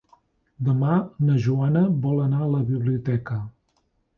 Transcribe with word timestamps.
Demà 0.69 0.95
na 1.27 1.35
Joana 1.47 1.83
vol 2.07 2.25
anar 2.25 2.41
a 2.47 2.51
la 2.55 2.65
biblioteca. 2.71 3.39